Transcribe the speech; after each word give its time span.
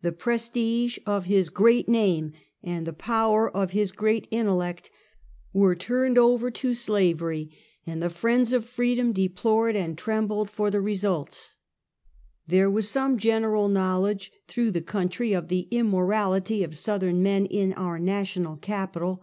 The 0.00 0.12
prestige 0.12 0.96
of 1.04 1.26
his 1.26 1.50
great 1.50 1.86
name 1.86 2.32
and 2.62 2.86
the 2.86 2.92
power 2.94 3.54
of 3.54 3.72
his 3.72 3.92
great 3.92 4.26
intellect 4.30 4.88
were 5.52 5.74
turned 5.74 6.16
over 6.16 6.50
to 6.52 6.72
slavery, 6.72 7.50
and 7.84 8.02
the 8.02 8.08
friends 8.08 8.54
of 8.54 8.64
freedom 8.64 9.12
deplored 9.12 9.76
and 9.76 9.98
trembled 9.98 10.48
for 10.48 10.70
the 10.70 10.80
result. 10.80 11.56
There 12.46 12.70
was 12.70 12.88
some 12.88 13.18
general 13.18 13.68
knowledge 13.68 14.32
through 14.48 14.70
the 14.70 14.80
coun 14.80 15.10
try 15.10 15.32
of 15.34 15.48
the 15.48 15.68
immorality 15.70 16.64
of 16.64 16.74
Southern 16.74 17.22
men 17.22 17.44
in 17.44 17.74
our 17.74 17.98
national 17.98 18.56
capital. 18.56 19.22